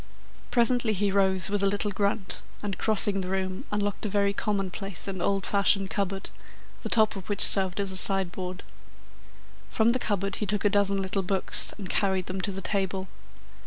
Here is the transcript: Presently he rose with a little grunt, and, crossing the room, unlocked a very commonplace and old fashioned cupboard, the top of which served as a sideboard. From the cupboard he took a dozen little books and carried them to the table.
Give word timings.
Presently 0.49 0.93
he 0.93 1.11
rose 1.11 1.51
with 1.51 1.61
a 1.61 1.69
little 1.69 1.91
grunt, 1.91 2.41
and, 2.63 2.79
crossing 2.79 3.21
the 3.21 3.29
room, 3.29 3.65
unlocked 3.71 4.03
a 4.03 4.09
very 4.09 4.33
commonplace 4.33 5.07
and 5.07 5.21
old 5.21 5.45
fashioned 5.45 5.91
cupboard, 5.91 6.31
the 6.81 6.89
top 6.89 7.15
of 7.15 7.29
which 7.29 7.45
served 7.45 7.79
as 7.79 7.91
a 7.91 7.95
sideboard. 7.97 8.63
From 9.69 9.91
the 9.91 9.99
cupboard 9.99 10.37
he 10.37 10.47
took 10.47 10.65
a 10.65 10.69
dozen 10.73 11.03
little 11.03 11.21
books 11.21 11.71
and 11.77 11.87
carried 11.87 12.25
them 12.25 12.41
to 12.41 12.51
the 12.51 12.61
table. 12.61 13.09